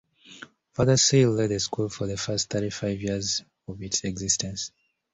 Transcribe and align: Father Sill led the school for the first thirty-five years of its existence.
Father 0.73 0.97
Sill 0.97 1.29
led 1.29 1.51
the 1.51 1.59
school 1.59 1.87
for 1.87 2.07
the 2.07 2.17
first 2.17 2.49
thirty-five 2.49 2.99
years 2.99 3.43
of 3.67 3.79
its 3.83 4.03
existence. 4.03 4.71